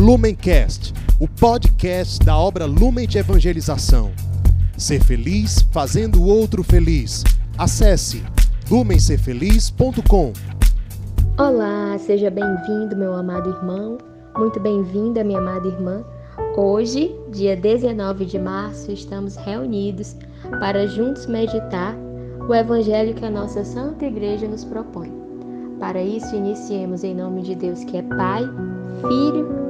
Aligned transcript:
Lumencast, 0.00 0.94
o 1.20 1.28
podcast 1.28 2.24
da 2.24 2.34
obra 2.34 2.64
Lumen 2.64 3.06
de 3.06 3.18
Evangelização. 3.18 4.10
Ser 4.74 5.04
feliz 5.04 5.60
fazendo 5.70 6.22
o 6.22 6.26
outro 6.26 6.64
feliz. 6.64 7.22
Acesse 7.58 8.24
lumencerfeliz.com. 8.70 10.32
Olá, 11.38 11.98
seja 11.98 12.30
bem-vindo, 12.30 12.96
meu 12.96 13.12
amado 13.12 13.50
irmão. 13.50 13.98
Muito 14.38 14.58
bem-vinda, 14.58 15.22
minha 15.22 15.38
amada 15.38 15.68
irmã. 15.68 16.02
Hoje, 16.56 17.14
dia 17.30 17.54
19 17.54 18.24
de 18.24 18.38
março, 18.38 18.90
estamos 18.90 19.36
reunidos 19.36 20.16
para 20.60 20.86
juntos 20.86 21.26
meditar 21.26 21.94
o 22.48 22.54
evangelho 22.54 23.14
que 23.14 23.26
a 23.26 23.30
nossa 23.30 23.62
Santa 23.66 24.06
Igreja 24.06 24.48
nos 24.48 24.64
propõe. 24.64 25.12
Para 25.78 26.02
isso, 26.02 26.34
iniciemos 26.34 27.04
em 27.04 27.14
nome 27.14 27.42
de 27.42 27.54
Deus 27.54 27.84
que 27.84 27.98
é 27.98 28.02
Pai, 28.02 28.48
Filho 29.06 29.59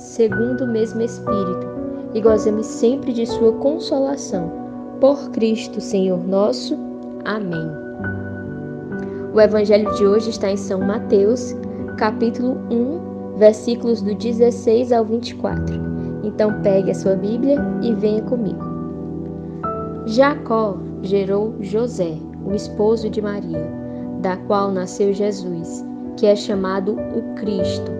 segundo 0.00 0.64
o 0.64 0.66
mesmo 0.66 1.02
Espírito, 1.02 1.68
e 2.14 2.20
gozemos 2.20 2.66
sempre 2.66 3.12
de 3.12 3.26
Sua 3.26 3.52
consolação. 3.52 4.50
Por 4.98 5.30
Cristo, 5.30 5.80
Senhor 5.80 6.26
nosso. 6.26 6.76
Amém. 7.24 7.70
O 9.32 9.40
Evangelho 9.40 9.94
de 9.94 10.06
hoje 10.06 10.30
está 10.30 10.50
em 10.50 10.56
São 10.56 10.80
Mateus, 10.80 11.54
capítulo 11.98 12.56
1, 12.70 13.36
versículos 13.38 14.02
do 14.02 14.14
16 14.14 14.90
ao 14.90 15.04
24. 15.04 15.76
Então 16.24 16.60
pegue 16.62 16.90
a 16.90 16.94
sua 16.94 17.14
Bíblia 17.14 17.56
e 17.82 17.94
venha 17.94 18.22
comigo. 18.22 18.64
Jacó 20.06 20.78
gerou 21.02 21.54
José, 21.60 22.16
o 22.44 22.54
esposo 22.54 23.08
de 23.08 23.22
Maria, 23.22 23.70
da 24.20 24.36
qual 24.36 24.72
nasceu 24.72 25.12
Jesus, 25.12 25.84
que 26.16 26.26
é 26.26 26.34
chamado 26.34 26.92
o 26.94 27.34
Cristo. 27.36 27.99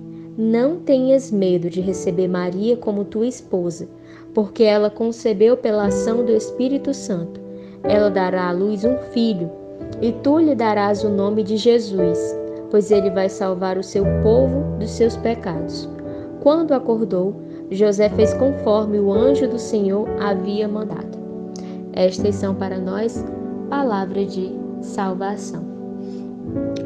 não 0.37 0.77
tenhas 0.77 1.31
medo 1.31 1.69
de 1.69 1.81
receber 1.81 2.27
Maria 2.27 2.77
como 2.77 3.03
tua 3.03 3.27
esposa, 3.27 3.87
porque 4.33 4.63
ela 4.63 4.89
concebeu 4.89 5.57
pela 5.57 5.87
ação 5.87 6.23
do 6.23 6.31
Espírito 6.31 6.93
Santo. 6.93 7.39
Ela 7.83 8.09
dará 8.09 8.47
à 8.47 8.51
luz 8.51 8.83
um 8.85 8.97
filho, 9.11 9.49
e 10.01 10.11
tu 10.11 10.39
lhe 10.39 10.55
darás 10.55 11.03
o 11.03 11.09
nome 11.09 11.43
de 11.43 11.57
Jesus, 11.57 12.19
pois 12.69 12.91
ele 12.91 13.09
vai 13.09 13.27
salvar 13.27 13.77
o 13.77 13.83
seu 13.83 14.05
povo 14.23 14.77
dos 14.79 14.91
seus 14.91 15.17
pecados. 15.17 15.89
Quando 16.39 16.73
acordou, 16.73 17.35
José 17.69 18.09
fez 18.09 18.33
conforme 18.33 18.99
o 18.99 19.11
anjo 19.11 19.47
do 19.47 19.59
Senhor 19.59 20.07
havia 20.19 20.67
mandado. 20.67 21.17
Estas 21.93 22.35
são 22.35 22.55
para 22.55 22.79
nós 22.79 23.23
palavras 23.69 24.33
de 24.33 24.51
salvação. 24.81 25.63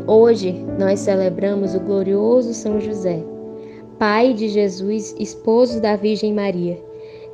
Hoje 0.08 0.66
nós 0.78 1.00
celebramos 1.00 1.74
o 1.74 1.80
glorioso 1.80 2.54
São 2.54 2.80
José, 2.80 3.24
pai 3.98 4.34
de 4.34 4.50
Jesus, 4.50 5.16
esposo 5.18 5.82
da 5.82 5.96
Virgem 5.96 6.34
Maria. 6.34 6.78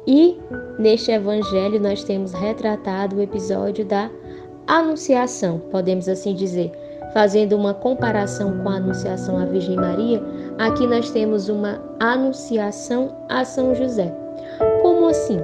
E 0.07 0.37
neste 0.79 1.11
evangelho 1.11 1.79
nós 1.79 2.03
temos 2.03 2.33
retratado 2.33 3.17
o 3.17 3.21
episódio 3.21 3.85
da 3.85 4.09
Anunciação, 4.67 5.59
podemos 5.71 6.07
assim 6.07 6.33
dizer, 6.33 6.71
fazendo 7.13 7.57
uma 7.57 7.73
comparação 7.73 8.59
com 8.59 8.69
a 8.69 8.75
Anunciação 8.75 9.37
à 9.37 9.45
Virgem 9.45 9.75
Maria, 9.75 10.21
aqui 10.57 10.87
nós 10.87 11.11
temos 11.11 11.49
uma 11.49 11.81
Anunciação 11.99 13.15
a 13.27 13.43
São 13.43 13.75
José. 13.75 14.13
Como 14.81 15.07
assim? 15.07 15.39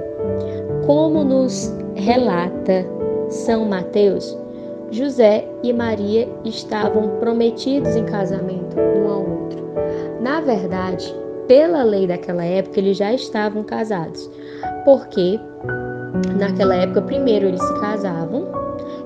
Como 0.86 1.24
nos 1.24 1.72
relata 1.94 2.86
São 3.28 3.66
Mateus, 3.66 4.36
José 4.90 5.46
e 5.62 5.72
Maria 5.72 6.28
estavam 6.44 7.18
prometidos 7.18 7.94
em 7.94 8.04
casamento 8.06 8.78
um 8.78 9.10
ao 9.10 9.20
outro. 9.20 9.37
Na 10.28 10.42
verdade, 10.42 11.10
pela 11.46 11.82
lei 11.82 12.06
daquela 12.06 12.44
época, 12.44 12.78
eles 12.78 12.98
já 12.98 13.14
estavam 13.14 13.64
casados, 13.64 14.30
porque 14.84 15.40
naquela 16.38 16.74
época, 16.74 17.00
primeiro 17.00 17.46
eles 17.46 17.62
se 17.62 17.80
casavam, 17.80 18.44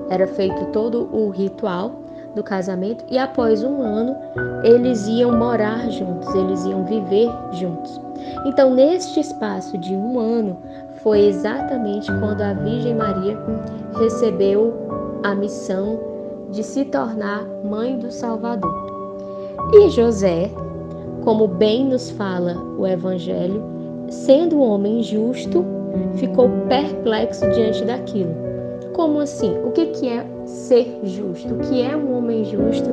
era 0.09 0.27
feito 0.27 0.65
todo 0.73 1.07
o 1.15 1.29
ritual 1.29 1.93
do 2.35 2.43
casamento 2.43 3.05
e 3.09 3.17
após 3.17 3.63
um 3.63 3.81
ano 3.81 4.17
eles 4.65 5.07
iam 5.07 5.31
morar 5.31 5.89
juntos, 5.89 6.27
eles 6.35 6.65
iam 6.65 6.83
viver 6.83 7.31
juntos. 7.53 8.01
Então, 8.45 8.73
neste 8.73 9.21
espaço 9.21 9.77
de 9.77 9.95
um 9.95 10.19
ano, 10.19 10.57
foi 11.03 11.21
exatamente 11.21 12.11
quando 12.19 12.41
a 12.41 12.53
Virgem 12.53 12.95
Maria 12.95 13.37
recebeu 13.97 14.73
a 15.23 15.33
missão 15.33 16.01
de 16.51 16.63
se 16.63 16.83
tornar 16.83 17.45
mãe 17.63 17.97
do 17.97 18.11
Salvador. 18.11 18.75
E 19.73 19.89
José, 19.89 20.51
como 21.23 21.47
bem 21.47 21.85
nos 21.85 22.11
fala 22.11 22.55
o 22.77 22.85
Evangelho, 22.85 23.63
sendo 24.09 24.57
um 24.57 24.61
homem 24.61 25.01
justo, 25.01 25.65
ficou 26.15 26.49
perplexo 26.67 27.49
diante 27.51 27.85
daquilo. 27.85 28.33
Como 28.93 29.19
assim? 29.19 29.57
O 29.63 29.71
que 29.71 30.07
é 30.07 30.25
ser 30.45 30.99
justo? 31.03 31.53
O 31.53 31.59
que 31.59 31.81
é 31.81 31.95
um 31.95 32.17
homem 32.17 32.43
justo 32.43 32.89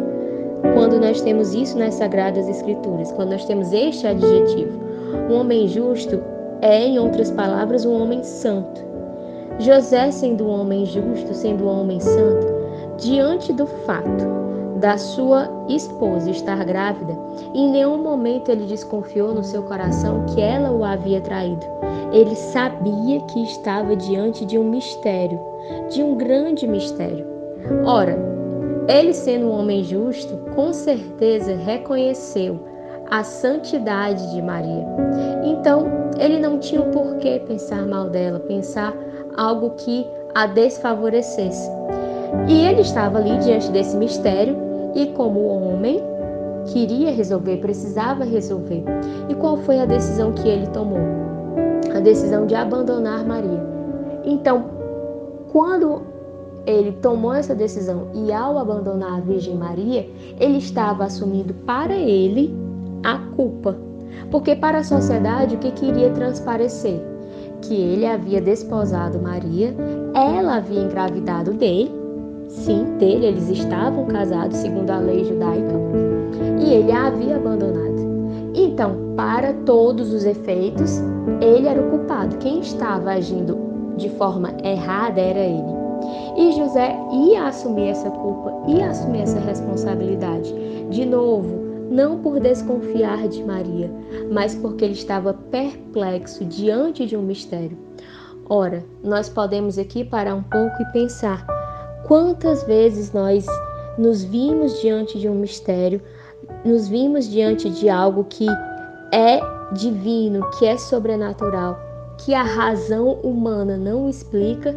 quando 0.75 1.01
nós 1.01 1.21
temos 1.21 1.53
isso 1.55 1.77
nas 1.77 1.95
Sagradas 1.95 2.49
Escrituras? 2.49 3.11
Quando 3.13 3.31
nós 3.33 3.45
temos 3.45 3.73
este 3.73 4.07
adjetivo? 4.07 4.79
Um 5.29 5.35
homem 5.35 5.67
justo 5.67 6.23
é, 6.63 6.87
em 6.87 6.99
outras 6.99 7.31
palavras, 7.33 7.85
um 7.85 8.01
homem 8.01 8.23
santo. 8.23 8.81
José, 9.59 10.11
sendo 10.11 10.47
um 10.47 10.61
homem 10.61 10.87
justo, 10.87 11.35
sendo 11.35 11.65
um 11.65 11.81
homem 11.81 11.99
santo, 11.99 12.47
diante 12.97 13.53
do 13.53 13.67
fato 13.67 14.50
da 14.81 14.97
sua 14.97 15.47
esposa 15.69 16.31
estar 16.31 16.65
grávida, 16.65 17.17
em 17.55 17.71
nenhum 17.71 17.99
momento 18.03 18.51
ele 18.51 18.65
desconfiou 18.65 19.35
no 19.35 19.45
seu 19.45 19.63
coração 19.63 20.25
que 20.25 20.41
ela 20.41 20.73
o 20.73 20.83
havia 20.83 21.21
traído. 21.21 21.67
Ele 22.13 22.35
sabia 22.35 23.21
que 23.27 23.43
estava 23.45 23.95
diante 23.95 24.45
de 24.47 24.59
um 24.59 24.65
mistério, 24.65 25.39
de 25.91 26.03
um 26.03 26.17
grande 26.17 26.67
mistério. 26.67 27.27
Ora, 27.85 28.19
ele 28.89 29.13
sendo 29.13 29.49
um 29.49 29.53
homem 29.53 29.85
justo, 29.85 30.35
com 30.55 30.73
certeza 30.73 31.55
reconheceu 31.57 32.59
a 33.11 33.23
santidade 33.23 34.33
de 34.33 34.41
Maria. 34.41 34.87
Então, 35.45 35.87
ele 36.19 36.39
não 36.39 36.59
tinha 36.59 36.81
o 36.81 36.91
porquê 36.91 37.43
pensar 37.47 37.87
mal 37.87 38.09
dela, 38.09 38.41
pensar 38.41 38.95
algo 39.37 39.71
que 39.71 40.07
a 40.35 40.47
desfavorecesse. 40.47 41.71
E 42.49 42.67
ele 42.67 42.81
estava 42.81 43.19
ali 43.19 43.37
diante 43.39 43.71
desse 43.71 43.97
mistério 43.97 44.70
e, 44.95 45.07
como 45.09 45.47
homem, 45.47 46.01
queria 46.67 47.11
resolver, 47.11 47.59
precisava 47.59 48.25
resolver. 48.25 48.85
E 49.29 49.35
qual 49.35 49.57
foi 49.57 49.81
a 49.81 49.87
decisão 49.87 50.33
que 50.33 50.49
ele 50.49 50.67
tomou? 50.69 50.99
A 51.95 52.01
decisão 52.01 52.47
de 52.47 52.55
abandonar 52.55 53.25
Maria. 53.27 53.63
Então, 54.25 54.65
quando 55.53 56.03
ele 56.67 56.93
tomou 56.93 57.33
essa 57.33 57.55
decisão 57.55 58.09
e, 58.15 58.33
ao 58.33 58.59
abandonar 58.59 59.19
a 59.19 59.21
Virgem 59.21 59.57
Maria, 59.57 60.09
ele 60.39 60.59
estava 60.59 61.05
assumindo 61.05 61.55
para 61.67 61.95
ele 61.95 62.55
a 63.03 63.19
culpa. 63.35 63.77
Porque 64.31 64.55
para 64.55 64.79
a 64.79 64.85
sociedade 64.85 65.57
o 65.57 65.59
que 65.59 65.71
queria 65.73 66.11
transparecer? 66.11 67.01
Que 67.63 67.75
ele 67.75 68.07
havia 68.07 68.41
desposado 68.41 69.21
Maria, 69.21 69.75
ela 70.15 70.57
havia 70.57 70.81
engravidado 70.81 71.53
dele, 71.53 72.00
sim, 72.51 72.85
dele, 72.99 73.27
eles 73.27 73.49
estavam 73.49 74.07
casados 74.07 74.57
segundo 74.59 74.91
a 74.91 74.99
lei 74.99 75.25
judaica, 75.25 75.75
e 76.61 76.75
ele 76.75 76.93
a 76.93 77.07
havia 77.07 77.37
abandonado. 77.37 77.91
Então, 78.55 79.15
para 79.17 79.53
todos 79.65 80.13
os 80.13 80.25
efeitos, 80.25 81.01
ele 81.41 81.69
era 81.69 81.81
o 81.81 81.91
culpado. 81.91 82.37
Quem 82.39 82.61
estava 82.61 83.13
agindo 83.13 83.59
de 83.97 84.09
forma 84.11 84.53
errada 84.65 85.21
era 85.21 85.39
ele. 85.39 85.81
E 86.37 86.53
José 86.53 86.97
ia 87.13 87.47
assumir 87.47 87.89
essa 87.89 88.11
culpa, 88.11 88.53
ia 88.67 88.91
assumir 88.91 89.21
essa 89.21 89.39
responsabilidade. 89.39 90.53
De 90.91 91.05
novo, 91.05 91.61
não 91.91 92.19
por 92.19 92.41
desconfiar 92.41 93.29
de 93.29 93.43
Maria, 93.45 93.91
mas 94.33 94.55
porque 94.55 94.85
ele 94.85 94.95
estava 94.95 95.35
perplexo 95.35 96.45
diante 96.45 97.07
de 97.07 97.17
um 97.17 97.23
mistério. 97.23 97.77
Ora, 98.49 98.85
nós 99.03 99.29
podemos 99.29 99.79
aqui 99.79 100.05
parar 100.05 100.35
um 100.35 100.43
pouco 100.43 100.83
e 100.83 100.93
pensar 100.93 101.47
quantas 102.11 102.65
vezes 102.65 103.13
nós 103.13 103.47
nos 103.97 104.25
vimos 104.25 104.81
diante 104.81 105.17
de 105.17 105.29
um 105.29 105.35
mistério, 105.37 106.03
nos 106.65 106.89
vimos 106.89 107.29
diante 107.31 107.71
de 107.71 107.89
algo 107.89 108.25
que 108.25 108.49
é 109.13 109.41
divino, 109.75 110.51
que 110.59 110.67
é 110.67 110.77
sobrenatural, 110.77 111.79
que 112.19 112.35
a 112.35 112.43
razão 112.43 113.13
humana 113.23 113.77
não 113.77 114.09
explica, 114.09 114.75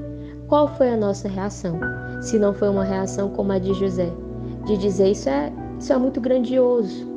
qual 0.48 0.68
foi 0.68 0.92
a 0.92 0.96
nossa 0.96 1.28
reação? 1.28 1.80
Se 2.22 2.38
não 2.38 2.54
foi 2.54 2.70
uma 2.70 2.84
reação 2.84 3.30
como 3.30 3.52
a 3.52 3.58
de 3.58 3.74
José, 3.74 4.14
de 4.68 4.78
dizer 4.78 5.10
isso 5.10 5.28
é, 5.28 5.52
isso 5.80 5.92
é 5.92 5.98
muito 5.98 6.22
grandioso. 6.22 7.12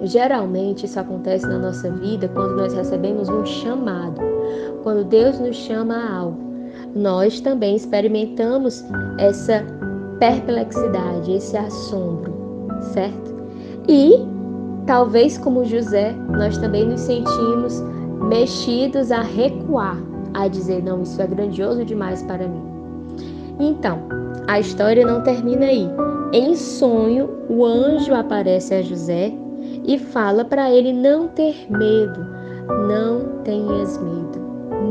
Geralmente 0.00 0.86
isso 0.86 0.98
acontece 0.98 1.46
na 1.46 1.58
nossa 1.58 1.90
vida 1.90 2.26
quando 2.26 2.56
nós 2.56 2.72
recebemos 2.72 3.28
um 3.28 3.44
chamado, 3.44 4.18
quando 4.82 5.04
Deus 5.04 5.38
nos 5.38 5.56
chama 5.56 5.94
a 5.94 6.16
algo. 6.20 6.45
Nós 6.96 7.40
também 7.40 7.76
experimentamos 7.76 8.82
essa 9.18 9.62
perplexidade, 10.18 11.30
esse 11.30 11.54
assombro, 11.54 12.32
certo? 12.80 13.36
E 13.86 14.14
talvez 14.86 15.36
como 15.36 15.62
José, 15.62 16.12
nós 16.30 16.56
também 16.56 16.86
nos 16.86 17.02
sentimos 17.02 17.82
mexidos 18.30 19.12
a 19.12 19.20
recuar, 19.20 19.98
a 20.32 20.48
dizer: 20.48 20.82
não, 20.82 21.02
isso 21.02 21.20
é 21.20 21.26
grandioso 21.26 21.84
demais 21.84 22.22
para 22.22 22.48
mim. 22.48 22.62
Então, 23.60 23.98
a 24.48 24.58
história 24.58 25.04
não 25.04 25.22
termina 25.22 25.66
aí. 25.66 25.86
Em 26.32 26.56
sonho, 26.56 27.28
o 27.50 27.62
anjo 27.66 28.14
aparece 28.14 28.72
a 28.72 28.80
José 28.80 29.34
e 29.84 29.98
fala 29.98 30.46
para 30.46 30.70
ele 30.70 30.94
não 30.94 31.28
ter 31.28 31.66
medo. 31.70 32.26
Não 32.88 33.42
tenhas 33.44 33.98
medo. 33.98 34.40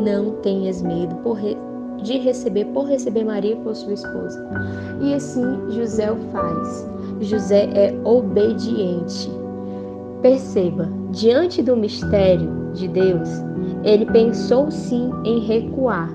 Não 0.03 0.31
tenhas 0.41 0.83
medo. 0.83 1.15
De 2.01 2.17
receber 2.17 2.65
por 2.65 2.87
receber 2.87 3.23
Maria 3.23 3.55
por 3.57 3.75
sua 3.75 3.93
esposa. 3.93 4.45
E 5.01 5.13
assim 5.13 5.43
José 5.71 6.11
o 6.11 6.17
faz. 6.31 6.89
José 7.21 7.69
é 7.73 7.95
obediente. 8.03 9.29
Perceba, 10.21 10.89
diante 11.11 11.61
do 11.61 11.75
mistério 11.75 12.71
de 12.73 12.87
Deus, 12.87 13.29
ele 13.83 14.05
pensou 14.05 14.69
sim 14.71 15.11
em 15.23 15.39
recuar. 15.39 16.11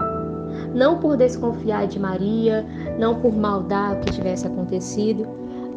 Não 0.75 0.99
por 0.99 1.17
desconfiar 1.17 1.87
de 1.87 1.99
Maria, 1.99 2.67
não 2.99 3.21
por 3.21 3.33
maldar 3.33 3.95
o 3.95 4.01
que 4.01 4.13
tivesse 4.13 4.47
acontecido, 4.47 5.27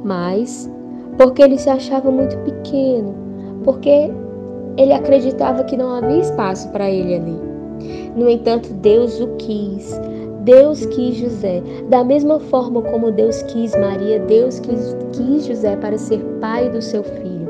mas 0.04 0.70
porque 1.18 1.42
ele 1.42 1.58
se 1.58 1.70
achava 1.70 2.10
muito 2.12 2.38
pequeno, 2.40 3.16
porque 3.64 4.12
ele 4.78 4.94
acreditava 4.94 5.64
que 5.64 5.78
não 5.78 5.94
havia 5.94 6.20
espaço 6.20 6.70
para 6.72 6.90
ele 6.90 7.16
ali. 7.16 7.53
No 8.16 8.30
entanto, 8.30 8.74
Deus 8.74 9.20
o 9.20 9.28
quis. 9.38 10.00
Deus 10.44 10.86
quis 10.88 11.16
José. 11.16 11.62
Da 11.90 12.04
mesma 12.04 12.40
forma 12.40 12.82
como 12.82 13.12
Deus 13.12 13.42
quis 13.44 13.76
Maria, 13.76 14.20
Deus 14.20 14.60
quis, 14.60 14.96
quis 15.14 15.46
José 15.46 15.76
para 15.78 15.98
ser 15.98 16.20
pai 16.42 16.70
do 16.70 16.82
seu 16.82 17.04
filho. 17.04 17.48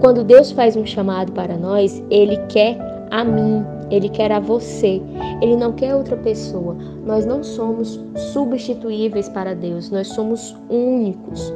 Quando 0.00 0.24
Deus 0.24 0.50
faz 0.50 0.76
um 0.76 0.86
chamado 0.86 1.32
para 1.32 1.56
nós, 1.56 2.02
Ele 2.10 2.36
quer 2.48 2.78
a 3.10 3.24
mim, 3.24 3.64
Ele 3.90 4.08
quer 4.08 4.32
a 4.32 4.40
você, 4.40 5.00
Ele 5.42 5.56
não 5.56 5.72
quer 5.72 5.94
outra 5.94 6.16
pessoa. 6.16 6.76
Nós 7.04 7.26
não 7.26 7.42
somos 7.42 8.00
substituíveis 8.32 9.28
para 9.28 9.54
Deus, 9.54 9.90
nós 9.90 10.08
somos 10.08 10.56
únicos. 10.70 11.52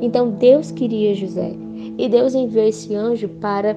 Então 0.00 0.30
Deus 0.30 0.70
queria 0.70 1.14
José 1.14 1.52
e 1.98 2.08
Deus 2.08 2.34
enviou 2.34 2.66
esse 2.66 2.94
anjo 2.94 3.28
para 3.28 3.76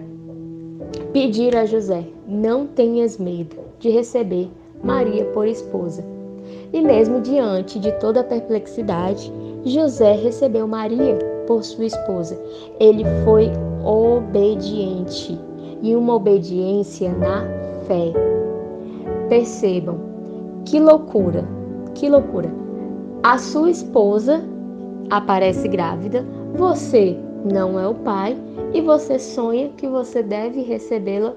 pedir 1.12 1.56
a 1.56 1.66
José: 1.66 2.04
não 2.28 2.66
tenhas 2.68 3.18
medo 3.18 3.58
de 3.80 3.90
receber 3.90 4.50
Maria 4.84 5.26
por 5.26 5.48
esposa. 5.48 6.04
E 6.74 6.82
mesmo 6.82 7.22
diante 7.22 7.80
de 7.80 7.92
toda 7.94 8.22
a 8.22 8.24
perplexidade, 8.24 9.32
José 9.64 10.14
recebeu 10.14 10.68
Maria 10.68 11.18
por 11.48 11.64
sua 11.64 11.86
esposa. 11.86 12.40
Ele 12.80 13.04
foi 13.24 13.52
obediente 13.84 15.40
e 15.82 15.96
uma 15.96 16.16
obediência 16.16 17.12
na 17.14 17.46
fé. 17.88 18.12
Percebam 19.30 20.00
que 20.66 20.80
loucura, 20.80 21.48
que 21.94 22.10
loucura. 22.10 22.52
A 23.24 23.38
sua 23.38 23.70
esposa 23.70 24.44
aparece 25.10 25.68
grávida, 25.68 26.26
você 26.56 27.18
não 27.52 27.80
é 27.80 27.88
o 27.88 27.94
pai 27.94 28.36
e 28.74 28.82
você 28.82 29.20
sonha 29.20 29.70
que 29.78 29.88
você 29.88 30.22
deve 30.24 30.62
recebê-la 30.62 31.34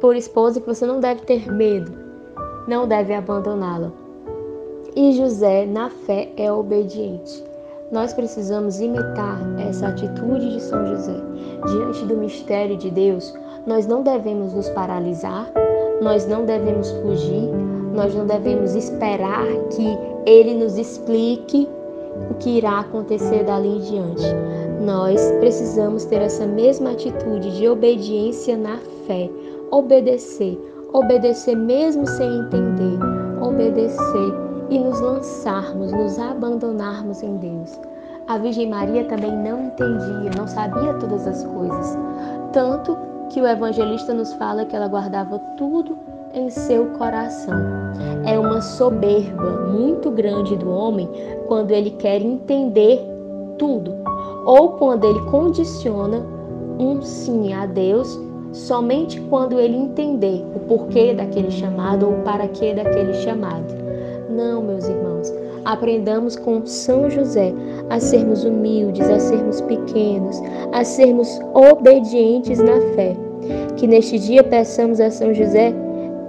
por 0.00 0.16
esposa, 0.16 0.60
que 0.60 0.66
você 0.66 0.86
não 0.86 1.00
deve 1.00 1.22
ter 1.22 1.50
medo, 1.52 1.92
não 2.66 2.86
deve 2.86 3.14
abandoná-la. 3.14 3.92
E 4.96 5.12
José, 5.12 5.66
na 5.66 5.90
fé, 5.90 6.32
é 6.36 6.50
obediente. 6.50 7.44
Nós 7.92 8.12
precisamos 8.12 8.80
imitar 8.80 9.40
essa 9.58 9.88
atitude 9.88 10.54
de 10.54 10.62
São 10.62 10.86
José. 10.86 11.16
Diante 11.66 12.04
do 12.04 12.16
mistério 12.16 12.76
de 12.76 12.90
Deus, 12.90 13.34
nós 13.66 13.86
não 13.86 14.02
devemos 14.02 14.54
nos 14.54 14.68
paralisar, 14.70 15.52
nós 16.00 16.26
não 16.26 16.44
devemos 16.44 16.90
fugir, 16.90 17.50
nós 17.94 18.14
não 18.14 18.26
devemos 18.26 18.74
esperar 18.74 19.46
que 19.70 19.86
ele 20.24 20.54
nos 20.54 20.78
explique 20.78 21.68
o 22.30 22.34
que 22.34 22.58
irá 22.58 22.80
acontecer 22.80 23.44
dali 23.44 23.68
em 23.68 23.80
diante. 23.80 24.24
Nós 24.80 25.20
precisamos 25.40 26.04
ter 26.04 26.22
essa 26.22 26.46
mesma 26.46 26.92
atitude 26.92 27.56
de 27.56 27.68
obediência 27.68 28.56
na 28.56 28.78
fé, 29.06 29.28
obedecer, 29.70 30.58
obedecer 30.92 31.56
mesmo 31.56 32.06
sem 32.06 32.38
entender, 32.38 32.98
obedecer 33.40 34.34
e 34.68 34.78
nos 34.78 35.00
lançarmos, 35.00 35.92
nos 35.92 36.18
abandonarmos 36.18 37.22
em 37.22 37.36
Deus. 37.36 37.78
A 38.28 38.38
Virgem 38.38 38.68
Maria 38.68 39.04
também 39.04 39.36
não 39.36 39.66
entendia, 39.66 40.30
não 40.36 40.46
sabia 40.46 40.94
todas 40.94 41.26
as 41.26 41.44
coisas, 41.44 41.98
tanto 42.52 42.96
que 43.30 43.40
o 43.40 43.46
evangelista 43.46 44.12
nos 44.12 44.32
fala 44.34 44.64
que 44.64 44.74
ela 44.74 44.88
guardava 44.88 45.38
tudo 45.56 45.96
em 46.34 46.48
seu 46.50 46.86
coração. 46.90 47.58
É 48.24 48.38
uma 48.38 48.60
soberba 48.60 49.66
muito 49.68 50.10
grande 50.10 50.56
do 50.56 50.70
homem 50.70 51.08
quando 51.46 51.70
ele 51.70 51.90
quer 51.90 52.20
entender 52.22 53.00
tudo 53.58 53.94
ou 54.44 54.70
quando 54.70 55.04
ele 55.04 55.20
condiciona 55.30 56.24
um 56.78 57.02
sim 57.02 57.52
a 57.52 57.66
Deus 57.66 58.29
somente 58.52 59.20
quando 59.22 59.60
ele 59.60 59.76
entender 59.76 60.44
o 60.54 60.60
porquê 60.60 61.14
daquele 61.14 61.50
chamado 61.50 62.06
ou 62.06 62.14
para 62.22 62.48
que 62.48 62.74
daquele 62.74 63.14
chamado. 63.14 63.74
Não, 64.28 64.62
meus 64.62 64.88
irmãos, 64.88 65.32
aprendamos 65.64 66.36
com 66.36 66.64
São 66.66 67.10
José 67.10 67.52
a 67.88 68.00
sermos 68.00 68.44
humildes, 68.44 69.08
a 69.08 69.18
sermos 69.18 69.60
pequenos, 69.62 70.40
a 70.72 70.84
sermos 70.84 71.40
obedientes 71.54 72.58
na 72.58 72.80
fé. 72.94 73.16
Que 73.76 73.86
neste 73.86 74.18
dia 74.18 74.42
peçamos 74.42 75.00
a 75.00 75.10
São 75.10 75.34
José 75.34 75.74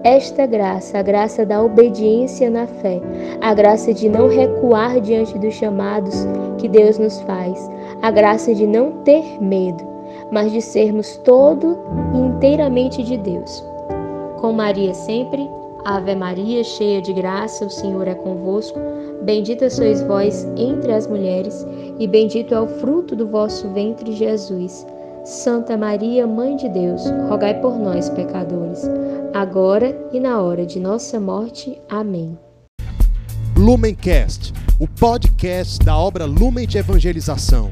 esta 0.04 0.48
graça, 0.48 0.98
a 0.98 1.01
graça 1.04 1.46
da 1.46 1.62
obediência 1.62 2.50
na 2.50 2.66
fé, 2.66 3.00
a 3.40 3.54
graça 3.54 3.94
de 3.94 4.10
não 4.10 4.28
recuar 4.28 5.00
diante 5.00 5.38
dos 5.38 5.54
chamados 5.54 6.25
que 6.58 6.68
Deus 6.68 6.98
nos 6.98 7.22
faz, 7.22 7.70
a 8.01 8.10
graça 8.10 8.54
de 8.56 8.66
não 8.66 9.04
ter 9.04 9.24
medo, 9.40 9.90
mas 10.32 10.51
de 10.51 10.62
sermos 10.62 11.18
todo 11.18 11.77
e 12.13 12.18
inteiramente 12.18 13.03
de 13.03 13.18
Deus. 13.18 13.63
Com 14.39 14.51
Maria 14.53 14.94
sempre, 14.94 15.50
Ave 15.84 16.15
Maria, 16.15 16.63
cheia 16.63 17.01
de 17.01 17.12
graça, 17.12 17.65
o 17.65 17.70
Senhor 17.70 18.08
é 18.08 18.13
convosco. 18.13 18.80
Bendita 19.24 19.70
sois 19.70 20.01
vós 20.03 20.48
entre 20.56 20.91
as 20.91 21.08
mulheres, 21.08 21.65
e 22.00 22.08
bendito 22.08 22.53
é 22.53 22.60
o 22.60 22.68
fruto 22.68 23.15
do 23.15 23.27
vosso 23.27 23.68
ventre, 23.70 24.13
Jesus. 24.13 24.86
Santa 25.24 25.77
Maria, 25.77 26.25
Mãe 26.25 26.56
de 26.56 26.68
Deus, 26.70 27.03
rogai 27.30 27.60
por 27.62 27.77
nós, 27.77 28.10
pecadores, 28.10 28.89
agora 29.34 29.96
e 30.12 30.20
na 30.20 30.41
hora 30.41 30.65
de 30.65 30.80
nossa 30.80 31.20
morte. 31.20 31.80
Amém. 31.89 32.38
Lumencast, 33.56 34.53
o 34.80 34.88
podcast 34.88 35.77
da 35.86 35.96
obra 35.96 36.25
Lumen 36.25 36.68
de 36.68 36.80
Evangelização. 36.80 37.72